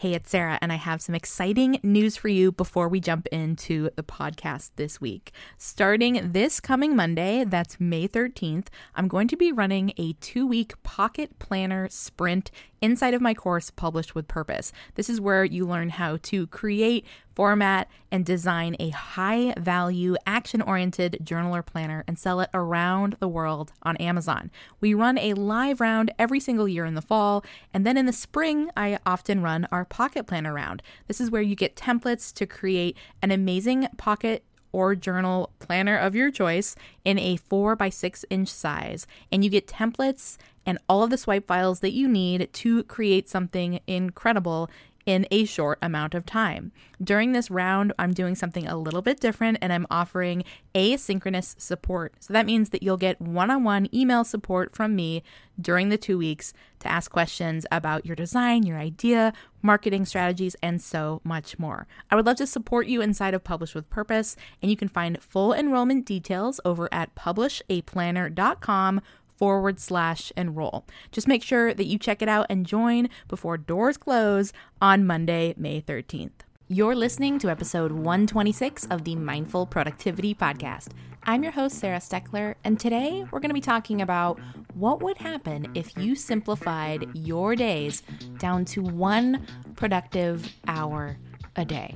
[0.00, 3.90] Hey, it's Sarah, and I have some exciting news for you before we jump into
[3.96, 5.30] the podcast this week.
[5.58, 10.82] Starting this coming Monday, that's May 13th, I'm going to be running a two week
[10.82, 12.50] pocket planner sprint
[12.80, 14.72] inside of my course, Published with Purpose.
[14.94, 20.60] This is where you learn how to create, format, and design a high value, action
[20.60, 24.50] oriented journal or planner and sell it around the world on Amazon.
[24.80, 28.12] We run a live round every single year in the fall, and then in the
[28.12, 30.82] spring, I often run our pocket planner round.
[31.06, 36.14] This is where you get templates to create an amazing pocket or journal planner of
[36.14, 39.06] your choice in a 4 by 6 inch size.
[39.30, 43.28] And you get templates and all of the swipe files that you need to create
[43.28, 44.70] something incredible
[45.10, 46.70] in a short amount of time.
[47.02, 52.14] During this round, I'm doing something a little bit different and I'm offering asynchronous support.
[52.20, 55.24] So that means that you'll get one on one email support from me
[55.60, 60.80] during the two weeks to ask questions about your design, your idea, marketing strategies, and
[60.80, 61.88] so much more.
[62.08, 65.20] I would love to support you inside of Publish with Purpose, and you can find
[65.20, 69.00] full enrollment details over at publishaplanner.com
[69.40, 70.84] forward slash enroll.
[71.10, 74.52] Just make sure that you check it out and join before doors close
[74.82, 76.42] on Monday, May 13th.
[76.68, 80.88] You're listening to episode 126 of the Mindful Productivity Podcast.
[81.22, 84.38] I'm your host, Sarah Steckler, and today we're going to be talking about
[84.74, 88.02] what would happen if you simplified your days
[88.38, 91.16] down to one productive hour
[91.56, 91.94] a day.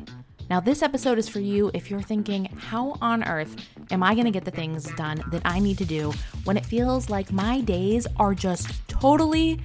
[0.50, 3.56] Now, this episode is for you if you're thinking, how on earth
[3.90, 6.12] am I going to get the things done that I need to do
[6.44, 9.60] when it feels like my days are just totally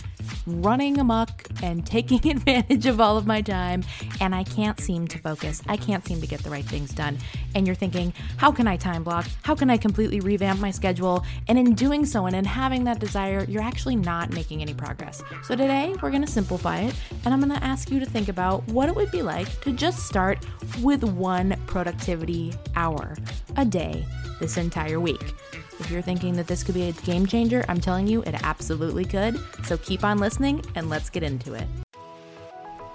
[0.46, 3.84] running amok and taking advantage of all of my time
[4.22, 5.62] and I can't seem to focus.
[5.68, 7.18] I can't seem to get the right things done.
[7.56, 9.26] And you're thinking, how can I time block?
[9.44, 11.26] How can I completely revamp my schedule?
[11.48, 15.22] And in doing so and in having that desire, you're actually not making any progress.
[15.44, 18.30] So today we're going to simplify it and I'm going to ask you to think
[18.30, 20.46] about what it would be like to just start
[20.82, 23.16] with one productivity hour
[23.58, 24.06] a day
[24.40, 25.34] this entire week.
[25.80, 29.06] If you're thinking that this could be a game changer, I'm telling you it absolutely
[29.06, 29.40] could.
[29.66, 31.68] So keep on listening and let's get into it.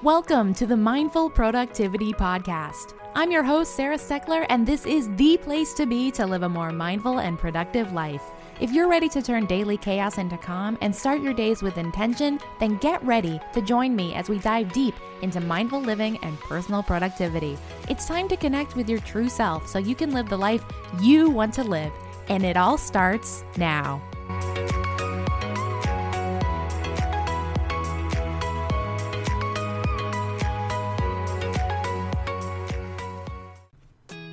[0.03, 2.95] Welcome to the Mindful Productivity Podcast.
[3.15, 6.49] I'm your host, Sarah Steckler, and this is the place to be to live a
[6.49, 8.23] more mindful and productive life.
[8.60, 12.38] If you're ready to turn daily chaos into calm and start your days with intention,
[12.60, 16.82] then get ready to join me as we dive deep into mindful living and personal
[16.82, 17.59] productivity.
[17.88, 20.65] It's time to connect with your true self so you can live the life
[21.00, 21.92] you want to live
[22.28, 24.00] and it all starts now.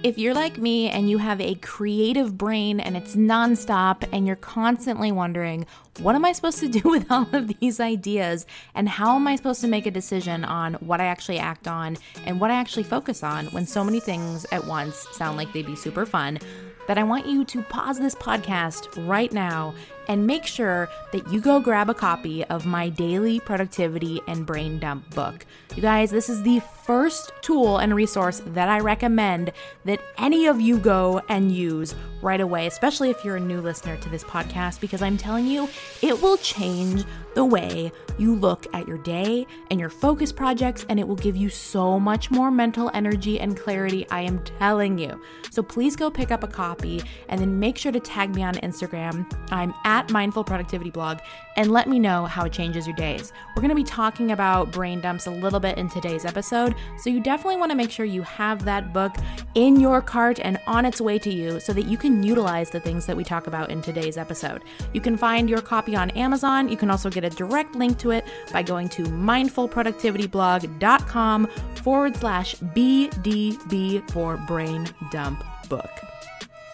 [0.03, 4.35] If you're like me and you have a creative brain and it's nonstop and you're
[4.35, 5.67] constantly wondering,
[5.99, 8.47] what am I supposed to do with all of these ideas?
[8.73, 11.97] And how am I supposed to make a decision on what I actually act on
[12.25, 15.67] and what I actually focus on when so many things at once sound like they'd
[15.67, 16.39] be super fun?
[16.87, 19.73] that I want you to pause this podcast right now
[20.11, 24.77] and make sure that you go grab a copy of my daily productivity and brain
[24.77, 25.45] dump book.
[25.73, 29.53] You guys, this is the first tool and resource that I recommend
[29.85, 33.95] that any of you go and use right away, especially if you're a new listener
[33.97, 35.69] to this podcast, because I'm telling you,
[36.01, 40.99] it will change the way you look at your day and your focus projects, and
[40.99, 44.05] it will give you so much more mental energy and clarity.
[44.09, 45.21] I am telling you.
[45.49, 48.55] So please go pick up a copy and then make sure to tag me on
[48.55, 49.25] Instagram.
[49.51, 51.19] I'm at Mindful Productivity Blog
[51.57, 53.33] and let me know how it changes your days.
[53.55, 57.09] We're going to be talking about brain dumps a little bit in today's episode, so
[57.09, 59.13] you definitely want to make sure you have that book
[59.55, 62.79] in your cart and on its way to you so that you can utilize the
[62.79, 64.63] things that we talk about in today's episode.
[64.93, 66.69] You can find your copy on Amazon.
[66.69, 72.55] You can also get a direct link to it by going to mindfulproductivityblog.com forward slash
[72.55, 75.91] BDB for brain dump book.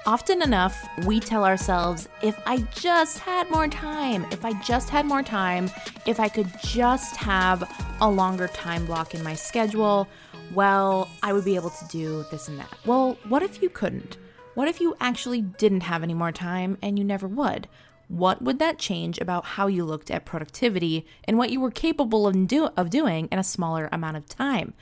[0.07, 5.05] Often enough, we tell ourselves, if I just had more time, if I just had
[5.05, 5.69] more time,
[6.05, 7.69] if I could just have
[7.99, 10.07] a longer time block in my schedule,
[10.53, 12.73] well, I would be able to do this and that.
[12.85, 14.15] Well, what if you couldn't?
[14.53, 17.67] What if you actually didn't have any more time and you never would?
[18.07, 22.27] What would that change about how you looked at productivity and what you were capable
[22.27, 24.73] of, do- of doing in a smaller amount of time?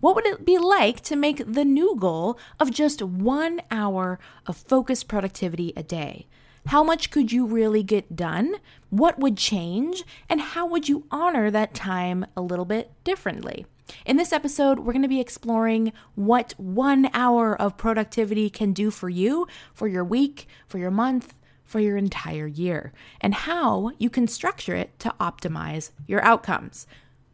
[0.00, 4.56] What would it be like to make the new goal of just one hour of
[4.56, 6.28] focused productivity a day?
[6.66, 8.56] How much could you really get done?
[8.90, 10.04] What would change?
[10.28, 13.66] And how would you honor that time a little bit differently?
[14.06, 18.92] In this episode, we're going to be exploring what one hour of productivity can do
[18.92, 21.34] for you, for your week, for your month,
[21.64, 26.86] for your entire year, and how you can structure it to optimize your outcomes.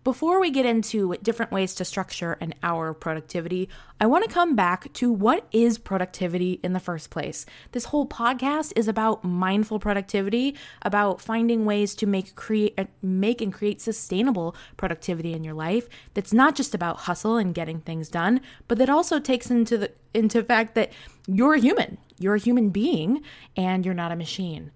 [0.04, 4.30] Before we get into different ways to structure an hour of productivity, I want to
[4.30, 7.46] come back to what is productivity in the first place.
[7.72, 13.40] This whole podcast is about mindful productivity, about finding ways to make create uh, make
[13.40, 15.88] and create sustainable productivity in your life.
[16.12, 19.92] That's not just about hustle and getting things done, but that also takes into the
[20.12, 20.92] into fact that
[21.26, 21.96] you're a human.
[22.18, 23.22] You're a human being
[23.56, 24.70] and you're not a machine.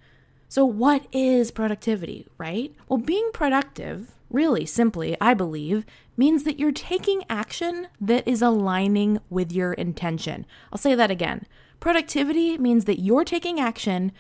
[0.49, 2.75] So what is productivity, right?
[2.89, 5.85] Well, being productive really simply, I believe,
[6.17, 10.47] means that you're taking action that is aligning with your intention.
[10.73, 11.47] I'll say that again.
[11.81, 14.13] Productivity means that you're taking action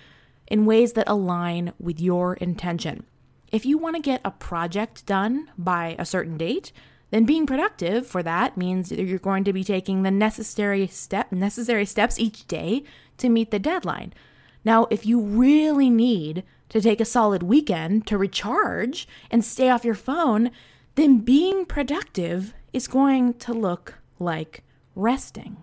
[0.47, 3.05] in ways that align with your intention.
[3.51, 6.73] If you want to get a project done by a certain date,
[7.11, 11.33] then being productive for that means that you're going to be taking the necessary step
[11.33, 12.85] necessary steps each day
[13.17, 14.13] to meet the deadline.
[14.65, 19.85] Now, if you really need to take a solid weekend to recharge and stay off
[19.85, 20.51] your phone,
[20.95, 24.63] then being productive is going to look like
[24.95, 25.57] resting.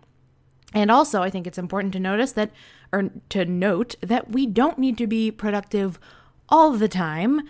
[0.74, 2.52] And also, I think it's important to notice that,
[2.92, 6.00] or to note that we don't need to be productive
[6.50, 7.42] all the time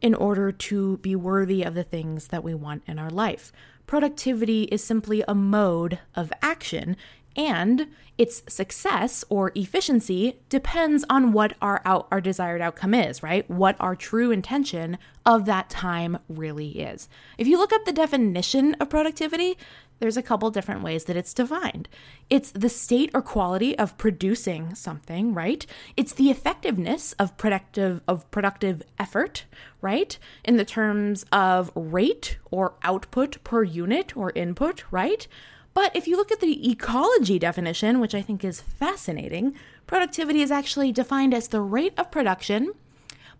[0.00, 3.52] in order to be worthy of the things that we want in our life.
[3.86, 6.96] Productivity is simply a mode of action
[7.36, 7.88] and
[8.18, 13.48] its success or efficiency depends on what our out, our desired outcome is, right?
[13.50, 17.08] What our true intention of that time really is.
[17.38, 19.56] If you look up the definition of productivity,
[20.02, 21.88] there's a couple different ways that it's defined.
[22.28, 25.64] It's the state or quality of producing something, right?
[25.96, 29.44] It's the effectiveness of productive of productive effort,
[29.80, 30.18] right?
[30.44, 35.28] In the terms of rate or output per unit or input, right?
[35.74, 39.54] But if you look at the ecology definition, which I think is fascinating,
[39.86, 42.72] productivity is actually defined as the rate of production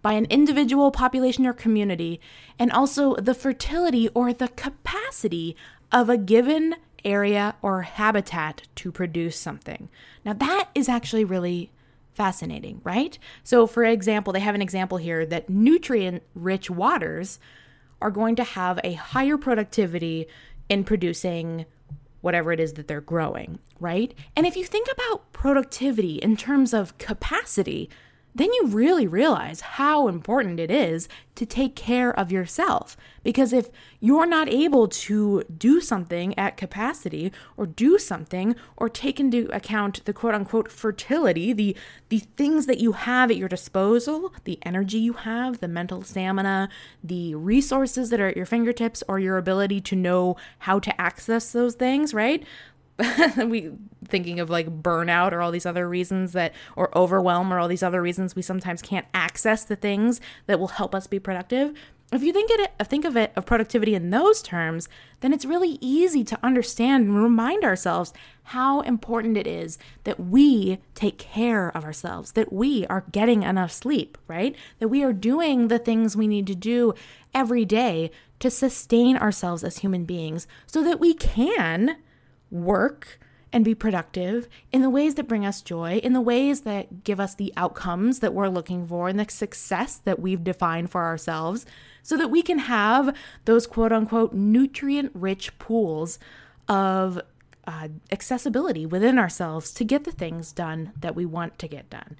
[0.00, 2.20] by an individual, population, or community,
[2.58, 5.56] and also the fertility or the capacity
[5.92, 6.74] of a given
[7.04, 9.88] area or habitat to produce something.
[10.24, 11.70] Now, that is actually really
[12.14, 13.18] fascinating, right?
[13.44, 17.38] So, for example, they have an example here that nutrient rich waters
[18.00, 20.26] are going to have a higher productivity
[20.68, 21.64] in producing
[22.22, 24.14] whatever it is that they're growing, right?
[24.34, 27.90] And if you think about productivity in terms of capacity,
[28.34, 32.96] then you really realize how important it is to take care of yourself.
[33.22, 33.70] Because if
[34.00, 40.04] you're not able to do something at capacity or do something or take into account
[40.04, 41.76] the quote unquote fertility, the,
[42.08, 46.68] the things that you have at your disposal, the energy you have, the mental stamina,
[47.02, 51.52] the resources that are at your fingertips, or your ability to know how to access
[51.52, 52.44] those things, right?
[53.46, 53.70] we
[54.06, 57.82] thinking of like burnout or all these other reasons that or overwhelm or all these
[57.82, 61.74] other reasons we sometimes can't access the things that will help us be productive.
[62.12, 64.88] If you think it think of it of productivity in those terms
[65.20, 68.12] then it's really easy to understand and remind ourselves
[68.44, 73.72] how important it is that we take care of ourselves that we are getting enough
[73.72, 74.54] sleep right?
[74.78, 76.92] That we are doing the things we need to do
[77.34, 78.10] every day
[78.40, 81.96] to sustain ourselves as human beings so that we can
[82.52, 83.18] work
[83.52, 87.20] and be productive in the ways that bring us joy, in the ways that give
[87.20, 91.66] us the outcomes that we're looking for and the success that we've defined for ourselves,
[92.02, 93.14] so that we can have
[93.44, 96.18] those quote unquote nutrient rich pools
[96.68, 97.20] of
[97.66, 102.16] uh, accessibility within ourselves to get the things done that we want to get done.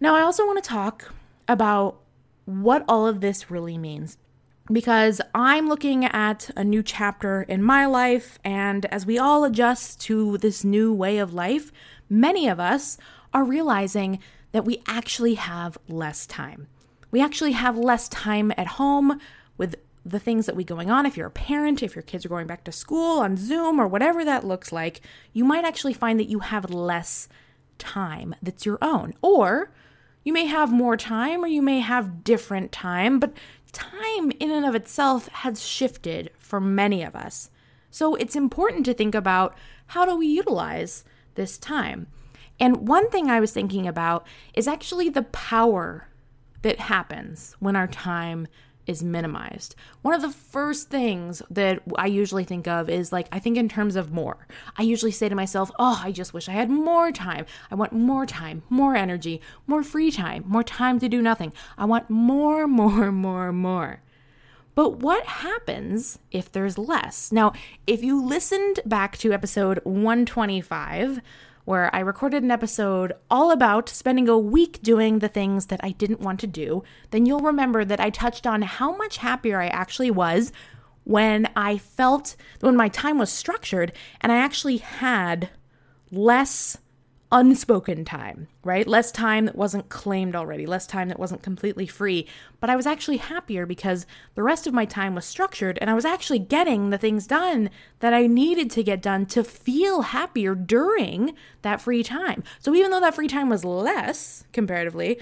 [0.00, 1.12] Now, I also want to talk
[1.48, 2.00] about
[2.44, 4.18] what all of this really means
[4.70, 10.00] because I'm looking at a new chapter in my life, and as we all adjust
[10.02, 11.72] to this new way of life,
[12.08, 12.98] many of us
[13.32, 14.18] are realizing
[14.52, 16.68] that we actually have less time.
[17.10, 19.20] We actually have less time at home
[19.56, 22.28] with the things that we going on if you're a parent if your kids are
[22.28, 25.00] going back to school on zoom or whatever that looks like
[25.32, 27.28] you might actually find that you have less
[27.76, 29.72] time that's your own or
[30.22, 33.32] you may have more time or you may have different time but
[33.76, 37.50] time in and of itself has shifted for many of us.
[37.90, 39.56] So it's important to think about
[39.88, 41.04] how do we utilize
[41.34, 42.08] this time.
[42.58, 46.08] And one thing I was thinking about is actually the power
[46.62, 48.48] that happens when our time
[48.86, 49.74] is minimized.
[50.02, 53.68] One of the first things that I usually think of is like, I think in
[53.68, 54.46] terms of more.
[54.76, 57.46] I usually say to myself, oh, I just wish I had more time.
[57.70, 61.52] I want more time, more energy, more free time, more time to do nothing.
[61.76, 64.00] I want more, more, more, more.
[64.76, 67.32] But what happens if there's less?
[67.32, 67.54] Now,
[67.86, 71.22] if you listened back to episode 125,
[71.66, 75.90] where I recorded an episode all about spending a week doing the things that I
[75.90, 79.66] didn't want to do, then you'll remember that I touched on how much happier I
[79.66, 80.52] actually was
[81.02, 85.50] when I felt, when my time was structured and I actually had
[86.12, 86.78] less
[87.32, 88.86] unspoken time, right?
[88.86, 92.26] Less time that wasn't claimed already, less time that wasn't completely free.
[92.60, 95.94] But I was actually happier because the rest of my time was structured and I
[95.94, 100.54] was actually getting the things done that I needed to get done to feel happier
[100.54, 102.44] during that free time.
[102.60, 105.20] So even though that free time was less comparatively,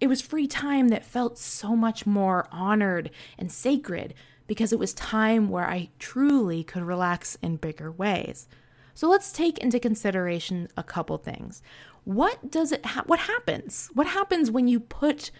[0.00, 4.14] it was free time that felt so much more honored and sacred
[4.46, 8.48] because it was time where I truly could relax in bigger ways.
[8.94, 11.62] So let's take into consideration a couple things.
[12.04, 13.90] What does it ha- what happens?
[13.94, 15.30] What happens when you put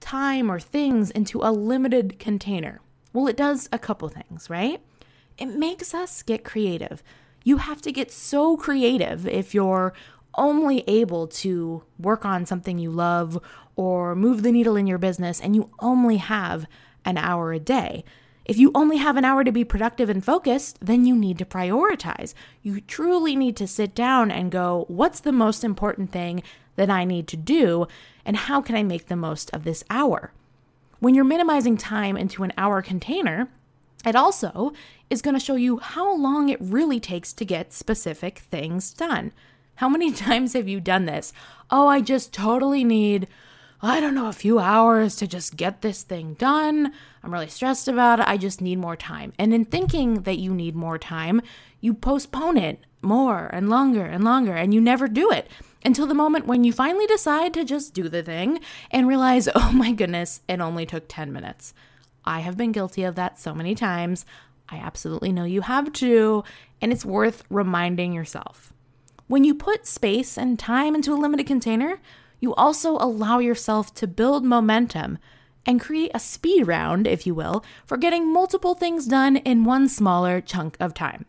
[0.00, 2.80] time or things into a limited container?
[3.12, 4.80] Well, it does a couple things, right?
[5.38, 7.02] It makes us get creative.
[7.44, 9.92] You have to get so creative if you're
[10.36, 13.38] only able to work on something you love
[13.76, 16.66] or move the needle in your business and you only have
[17.04, 18.04] an hour a day.
[18.44, 21.46] If you only have an hour to be productive and focused, then you need to
[21.46, 22.34] prioritize.
[22.62, 26.42] You truly need to sit down and go, what's the most important thing
[26.76, 27.86] that I need to do?
[28.24, 30.32] And how can I make the most of this hour?
[31.00, 33.48] When you're minimizing time into an hour container,
[34.06, 34.72] it also
[35.08, 39.32] is going to show you how long it really takes to get specific things done.
[39.76, 41.32] How many times have you done this?
[41.70, 43.26] Oh, I just totally need
[43.84, 46.90] I don't know, a few hours to just get this thing done.
[47.22, 48.26] I'm really stressed about it.
[48.26, 49.34] I just need more time.
[49.38, 51.42] And in thinking that you need more time,
[51.82, 55.48] you postpone it more and longer and longer, and you never do it
[55.84, 58.60] until the moment when you finally decide to just do the thing
[58.90, 61.74] and realize, oh my goodness, it only took 10 minutes.
[62.24, 64.24] I have been guilty of that so many times.
[64.70, 66.42] I absolutely know you have too,
[66.80, 68.72] and it's worth reminding yourself.
[69.26, 72.00] When you put space and time into a limited container,
[72.40, 75.18] you also allow yourself to build momentum
[75.66, 79.88] and create a speed round, if you will, for getting multiple things done in one
[79.88, 81.24] smaller chunk of time.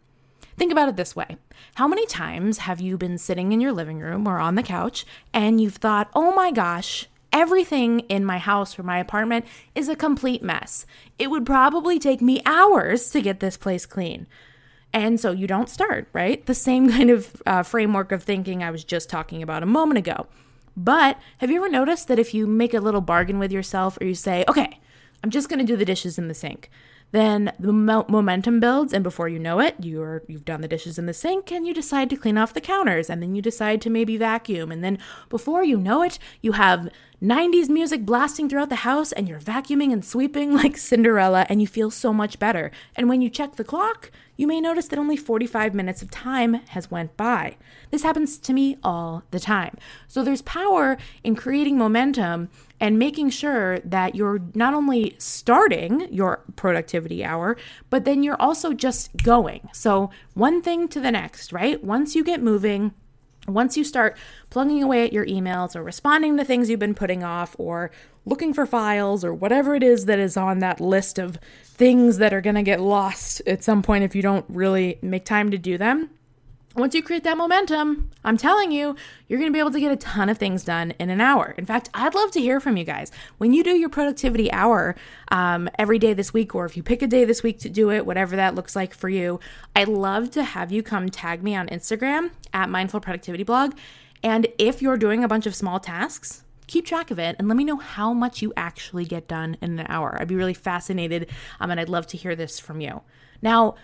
[0.57, 1.37] Think about it this way
[1.75, 5.05] How many times have you been sitting in your living room or on the couch
[5.33, 9.95] and you've thought, oh my gosh, everything in my house or my apartment is a
[9.95, 10.85] complete mess?
[11.19, 14.27] It would probably take me hours to get this place clean.
[14.93, 16.45] And so you don't start, right?
[16.45, 19.97] The same kind of uh, framework of thinking I was just talking about a moment
[19.97, 20.27] ago.
[20.77, 24.05] But have you ever noticed that if you make a little bargain with yourself or
[24.05, 24.79] you say, okay,
[25.23, 26.69] I'm just going to do the dishes in the sink,
[27.11, 30.97] then the mo- momentum builds and before you know it you're you've done the dishes
[30.97, 33.81] in the sink and you decide to clean off the counters and then you decide
[33.81, 34.97] to maybe vacuum and then
[35.29, 36.89] before you know it you have
[37.23, 41.67] 90s music blasting throughout the house and you're vacuuming and sweeping like Cinderella and you
[41.67, 45.15] feel so much better and when you check the clock you may notice that only
[45.15, 47.55] 45 minutes of time has went by.
[47.89, 49.77] This happens to me all the time.
[50.07, 56.43] So there's power in creating momentum and making sure that you're not only starting your
[56.55, 57.55] productivity hour,
[57.89, 59.69] but then you're also just going.
[59.73, 61.81] So one thing to the next, right?
[61.83, 62.93] Once you get moving,
[63.47, 64.17] once you start
[64.49, 67.91] plugging away at your emails or responding to things you've been putting off or
[68.25, 72.33] looking for files or whatever it is that is on that list of things that
[72.33, 75.57] are going to get lost at some point if you don't really make time to
[75.57, 76.09] do them.
[76.75, 79.93] Once you create that momentum, I'm telling you, you're going to be able to get
[79.93, 81.55] a ton of things done in an hour.
[81.57, 83.13] In fact, I'd love to hear from you guys.
[83.37, 84.93] When you do your productivity hour
[85.31, 87.91] um, every day this week, or if you pick a day this week to do
[87.91, 89.39] it, whatever that looks like for you,
[89.73, 93.73] I'd love to have you come tag me on Instagram at Mindful Productivity Blog.
[94.21, 97.55] And if you're doing a bunch of small tasks, keep track of it and let
[97.55, 100.17] me know how much you actually get done in an hour.
[100.19, 101.29] I'd be really fascinated
[101.61, 103.01] um, and I'd love to hear this from you.
[103.41, 103.75] Now,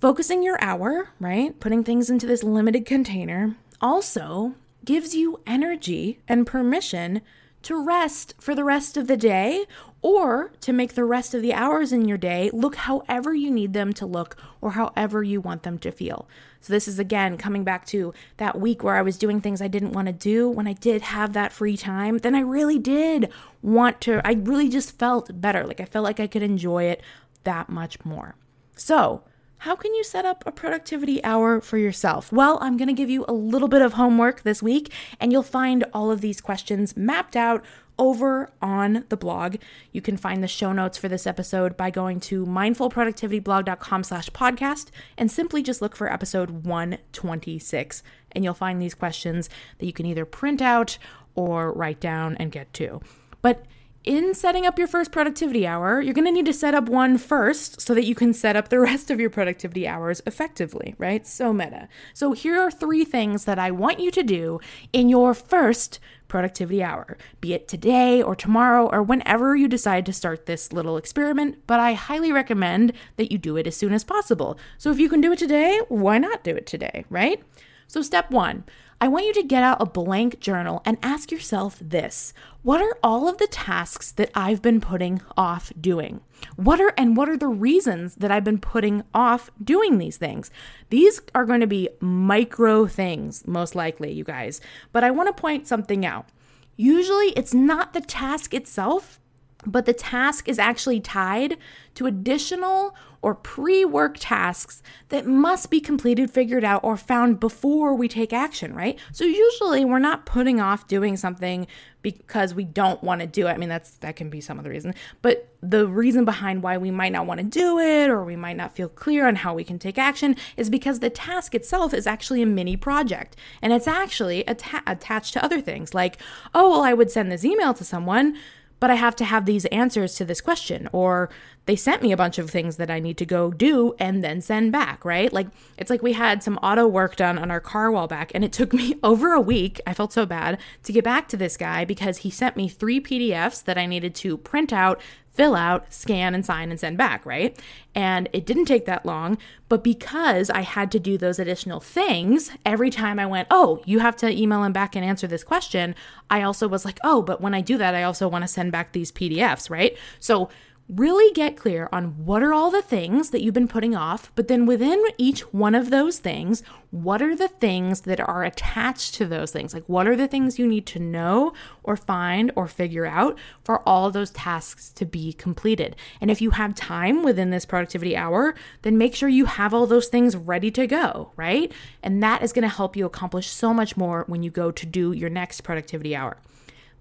[0.00, 4.54] focusing your hour, right, putting things into this limited container, also
[4.84, 7.20] gives you energy and permission
[7.62, 9.66] to rest for the rest of the day
[10.00, 13.74] or to make the rest of the hours in your day look however you need
[13.74, 16.26] them to look or however you want them to feel.
[16.62, 19.68] So, this is again coming back to that week where I was doing things I
[19.68, 22.18] didn't want to do when I did have that free time.
[22.18, 23.30] Then I really did
[23.60, 25.66] want to, I really just felt better.
[25.66, 27.02] Like I felt like I could enjoy it
[27.44, 28.36] that much more.
[28.74, 29.24] So,
[29.60, 32.32] how can you set up a productivity hour for yourself?
[32.32, 34.90] Well, I'm going to give you a little bit of homework this week,
[35.20, 37.62] and you'll find all of these questions mapped out
[37.98, 39.56] over on the blog.
[39.92, 44.88] You can find the show notes for this episode by going to mindfulproductivityblog.com slash podcast
[45.18, 48.02] and simply just look for episode 126.
[48.32, 50.96] And you'll find these questions that you can either print out
[51.34, 53.02] or write down and get to.
[53.42, 53.66] But
[54.04, 57.18] in setting up your first productivity hour, you're going to need to set up one
[57.18, 61.26] first so that you can set up the rest of your productivity hours effectively, right?
[61.26, 61.88] So meta.
[62.14, 64.60] So here are three things that I want you to do
[64.92, 70.12] in your first productivity hour, be it today or tomorrow or whenever you decide to
[70.12, 71.58] start this little experiment.
[71.66, 74.58] But I highly recommend that you do it as soon as possible.
[74.78, 77.42] So if you can do it today, why not do it today, right?
[77.90, 78.62] So, step one,
[79.02, 82.98] I want you to get out a blank journal and ask yourself this What are
[83.02, 86.20] all of the tasks that I've been putting off doing?
[86.56, 90.50] What are and what are the reasons that I've been putting off doing these things?
[90.90, 94.60] These are going to be micro things, most likely, you guys.
[94.92, 96.28] But I want to point something out.
[96.76, 99.19] Usually, it's not the task itself,
[99.66, 101.56] but the task is actually tied
[101.94, 107.94] to additional or pre work tasks that must be completed, figured out, or found before
[107.94, 108.98] we take action, right?
[109.12, 111.66] So usually we're not putting off doing something
[112.00, 113.50] because we don't want to do it.
[113.50, 116.78] I mean, that's that can be some of the reason, but the reason behind why
[116.78, 119.52] we might not want to do it or we might not feel clear on how
[119.52, 123.74] we can take action is because the task itself is actually a mini project and
[123.74, 126.16] it's actually atta- attached to other things like,
[126.54, 128.38] oh, well, I would send this email to someone
[128.80, 130.88] but I have to have these answers to this question.
[130.92, 131.30] Or
[131.66, 134.40] they sent me a bunch of things that I need to go do and then
[134.40, 135.32] send back, right?
[135.32, 138.44] Like it's like we had some auto work done on our car while back, and
[138.44, 139.80] it took me over a week.
[139.86, 143.00] I felt so bad to get back to this guy because he sent me three
[143.00, 145.00] PDFs that I needed to print out,
[145.32, 147.58] fill out, scan, and sign and send back, right?
[147.94, 149.38] And it didn't take that long,
[149.68, 154.00] but because I had to do those additional things, every time I went, oh, you
[154.00, 155.94] have to email him back and answer this question,
[156.28, 158.72] I also was like, oh, but when I do that, I also want to send
[158.72, 159.96] back these PDFs, right?
[160.18, 160.50] So
[160.96, 164.48] really get clear on what are all the things that you've been putting off, but
[164.48, 169.26] then within each one of those things, what are the things that are attached to
[169.26, 169.72] those things?
[169.72, 171.52] Like, what are the things you need to know
[171.84, 175.94] or find or figure out for all those tasks to be completed?
[176.20, 179.86] And if you have time within this productivity hour, then make sure you have all
[179.86, 181.70] those things ready to go, right?
[182.02, 184.86] And that is going to help you accomplish so much more when you go to
[184.86, 186.38] do your next productivity hour.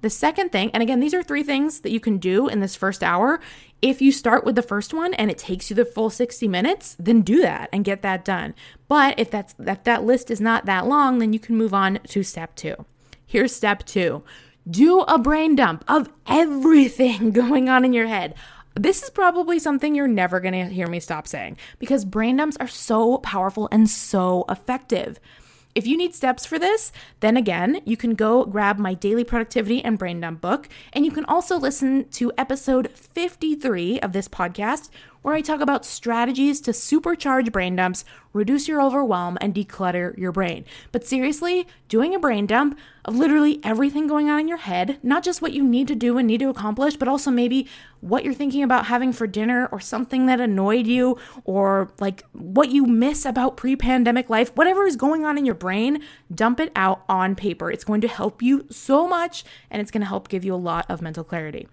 [0.01, 2.75] The second thing, and again, these are three things that you can do in this
[2.75, 3.39] first hour.
[3.82, 6.96] If you start with the first one and it takes you the full 60 minutes,
[7.00, 8.53] then do that and get that done.
[8.88, 12.00] But if that's if that list is not that long, then you can move on
[12.08, 12.86] to step 2.
[13.26, 14.24] Here's step 2.
[14.69, 18.36] Do a brain dump of everything going on in your head.
[18.76, 22.56] This is probably something you're never going to hear me stop saying because brain dumps
[22.62, 25.19] are so powerful and so effective.
[25.75, 29.84] If you need steps for this, then again, you can go grab my daily productivity
[29.84, 30.67] and brain dump book.
[30.93, 34.89] And you can also listen to episode 53 of this podcast,
[35.21, 40.32] where I talk about strategies to supercharge brain dumps, reduce your overwhelm, and declutter your
[40.32, 40.65] brain.
[40.91, 45.23] But seriously, doing a brain dump of literally everything going on in your head, not
[45.23, 47.67] just what you need to do and need to accomplish, but also maybe
[48.01, 52.69] what you're thinking about having for dinner or something that annoyed you or like what
[52.69, 56.01] you miss about pre pandemic life, whatever is going on in your brain,
[56.34, 57.71] dump it out on paper.
[57.71, 60.58] It's going to help you so much and it's going to help give you a
[60.58, 61.67] lot of mental clarity.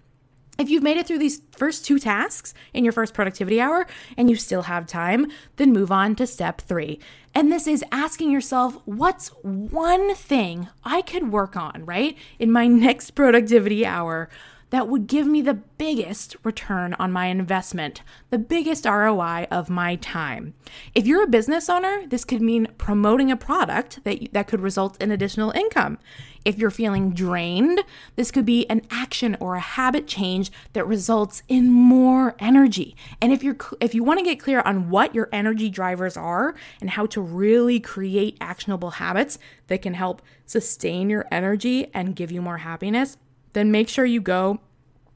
[0.57, 3.85] If you've made it through these first two tasks in your first productivity hour
[4.17, 6.99] and you still have time, then move on to step three.
[7.35, 12.65] And this is asking yourself, what's one thing I could work on, right, in my
[12.67, 14.29] next productivity hour
[14.69, 19.95] that would give me the biggest return on my investment, the biggest ROI of my
[19.95, 20.53] time.
[20.93, 25.01] If you're a business owner, this could mean promoting a product that, that could result
[25.01, 25.97] in additional income.
[26.43, 27.81] If you're feeling drained,
[28.15, 32.95] this could be an action or a habit change that results in more energy.
[33.21, 36.55] And if you're if you want to get clear on what your energy drivers are
[36.79, 42.31] and how to really create actionable habits that can help sustain your energy and give
[42.31, 43.17] you more happiness,
[43.57, 44.59] then make sure you go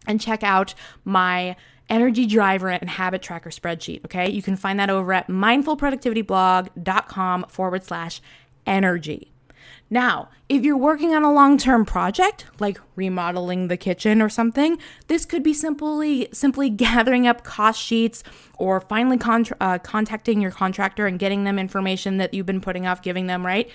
[0.08, 0.74] and check out
[1.06, 1.56] my
[1.90, 4.04] energy driver and habit tracker spreadsheet.
[4.06, 4.32] Okay.
[4.32, 8.20] You can find that over at mindfulproductivityblog.com forward slash
[8.66, 9.32] energy.
[9.94, 14.78] Now, if you're working on a long term project, like remodeling the kitchen or something,
[15.08, 18.24] this could be simply simply gathering up cost sheets
[18.58, 19.20] or finally
[19.60, 23.46] uh, contacting your contractor and getting them information that you've been putting off giving them,
[23.46, 23.70] right?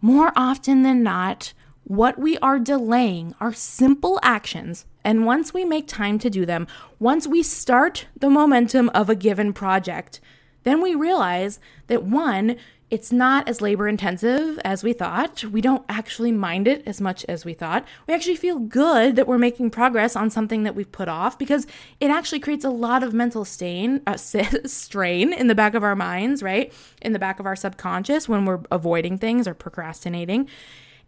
[0.00, 1.52] More often than not,
[1.88, 4.84] what we are delaying are simple actions.
[5.04, 6.66] And once we make time to do them,
[6.98, 10.20] once we start the momentum of a given project,
[10.64, 12.56] then we realize that one,
[12.90, 15.42] it's not as labor intensive as we thought.
[15.44, 17.86] We don't actually mind it as much as we thought.
[18.06, 21.66] We actually feel good that we're making progress on something that we've put off because
[22.00, 24.16] it actually creates a lot of mental stain, uh,
[24.66, 26.70] strain in the back of our minds, right?
[27.00, 30.48] In the back of our subconscious when we're avoiding things or procrastinating.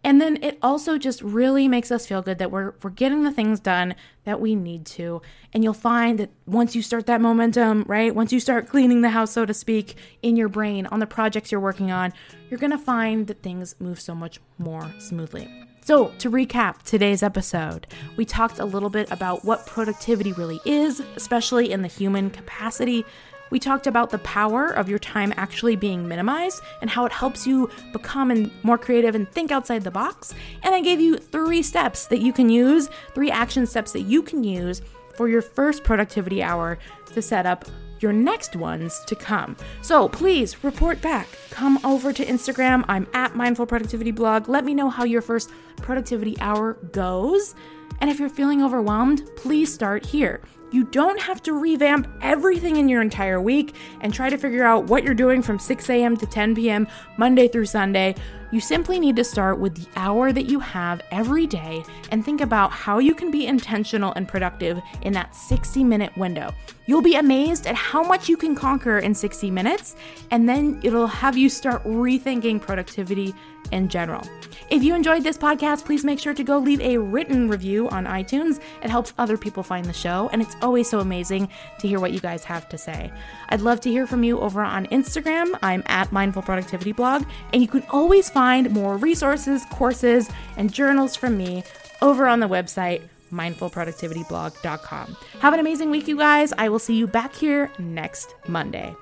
[0.03, 3.31] And then it also just really makes us feel good that we're, we're getting the
[3.31, 5.21] things done that we need to.
[5.53, 8.13] And you'll find that once you start that momentum, right?
[8.13, 11.51] Once you start cleaning the house, so to speak, in your brain on the projects
[11.51, 12.13] you're working on,
[12.49, 15.47] you're going to find that things move so much more smoothly.
[15.83, 21.01] So, to recap today's episode, we talked a little bit about what productivity really is,
[21.15, 23.03] especially in the human capacity.
[23.51, 27.45] We talked about the power of your time actually being minimized and how it helps
[27.45, 30.33] you become more creative and think outside the box.
[30.63, 34.23] And I gave you three steps that you can use, three action steps that you
[34.23, 34.81] can use
[35.15, 36.79] for your first productivity hour
[37.13, 37.65] to set up
[37.99, 39.55] your next ones to come.
[39.81, 41.27] So please report back.
[41.51, 42.83] Come over to Instagram.
[42.87, 44.49] I'm at Mindful Productivity Blog.
[44.49, 47.53] Let me know how your first productivity hour goes.
[47.99, 50.41] And if you're feeling overwhelmed, please start here.
[50.71, 54.85] You don't have to revamp everything in your entire week and try to figure out
[54.85, 56.15] what you're doing from 6 a.m.
[56.15, 58.15] to 10 p.m., Monday through Sunday.
[58.51, 62.39] You simply need to start with the hour that you have every day and think
[62.39, 66.53] about how you can be intentional and productive in that 60 minute window.
[66.85, 69.97] You'll be amazed at how much you can conquer in 60 minutes,
[70.31, 73.33] and then it'll have you start rethinking productivity
[73.71, 74.25] in general.
[74.71, 78.05] If you enjoyed this podcast, please make sure to go leave a written review on
[78.05, 78.61] iTunes.
[78.81, 82.13] It helps other people find the show, and it's always so amazing to hear what
[82.13, 83.11] you guys have to say.
[83.49, 85.59] I'd love to hear from you over on Instagram.
[85.61, 91.17] I'm at Mindful Productivity Blog, and you can always find more resources, courses, and journals
[91.17, 91.65] from me
[92.01, 93.01] over on the website
[93.33, 95.17] mindfulproductivityblog.com.
[95.41, 96.53] Have an amazing week, you guys.
[96.57, 98.95] I will see you back here next Monday.